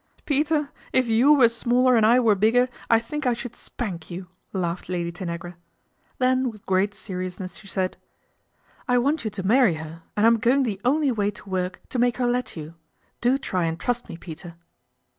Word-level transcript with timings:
"Peter, 0.25 0.71
if 0.91 1.05
you 1.07 1.31
were 1.31 1.47
smaller 1.47 1.95
and 1.95 2.07
I 2.07 2.19
were 2.19 2.33
bigger 2.33 2.69
I 2.89 2.99
think 2.99 3.27
I 3.27 3.33
should 3.33 3.55
spank 3.55 4.09
you," 4.09 4.29
laughed 4.51 4.89
Lady 4.89 5.11
Tanagra. 5.11 5.57
Then 6.17 6.49
with 6.49 6.65
great 6.65 6.95
seriousness 6.95 7.57
she 7.57 7.67
said," 7.67 7.97
I 8.89 8.97
warn 8.97 9.19
you 9.21 9.29
to 9.29 9.43
marry 9.43 9.75
her, 9.75 10.01
and 10.17 10.25
I'm 10.25 10.39
going 10.39 10.63
the 10.63 10.81
only 10.83 11.11
way 11.11 11.29
to 11.29 11.47
work 11.47 11.81
to 11.89 11.99
make 11.99 12.17
her 12.17 12.25
let 12.25 12.57
you. 12.57 12.73
Do 13.21 13.37
try 13.37 13.65
and 13.65 13.79
trust 13.79 14.09
me, 14.09 14.17
Peter." 14.17 14.55